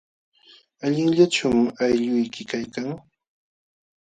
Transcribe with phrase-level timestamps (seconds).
[0.85, 2.89] ¿Allinllachum aylluyki kaykan?